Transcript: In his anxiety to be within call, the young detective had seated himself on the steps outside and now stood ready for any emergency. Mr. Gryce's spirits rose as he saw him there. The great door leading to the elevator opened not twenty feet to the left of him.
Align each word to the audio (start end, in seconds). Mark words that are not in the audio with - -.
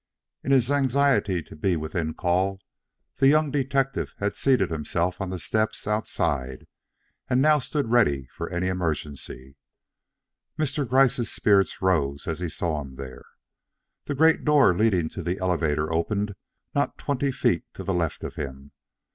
In 0.43 0.49
his 0.51 0.71
anxiety 0.71 1.43
to 1.43 1.55
be 1.55 1.75
within 1.75 2.15
call, 2.15 2.59
the 3.17 3.27
young 3.27 3.51
detective 3.51 4.15
had 4.17 4.35
seated 4.35 4.71
himself 4.71 5.21
on 5.21 5.29
the 5.29 5.37
steps 5.37 5.85
outside 5.85 6.65
and 7.29 7.39
now 7.39 7.59
stood 7.59 7.91
ready 7.91 8.25
for 8.31 8.49
any 8.49 8.65
emergency. 8.67 9.57
Mr. 10.57 10.89
Gryce's 10.89 11.31
spirits 11.31 11.83
rose 11.83 12.27
as 12.27 12.39
he 12.39 12.49
saw 12.49 12.81
him 12.81 12.95
there. 12.95 13.25
The 14.05 14.15
great 14.15 14.43
door 14.43 14.73
leading 14.75 15.07
to 15.09 15.21
the 15.21 15.37
elevator 15.37 15.93
opened 15.93 16.33
not 16.73 16.97
twenty 16.97 17.31
feet 17.31 17.71
to 17.75 17.83
the 17.83 17.93
left 17.93 18.23
of 18.23 18.33
him. 18.37 18.71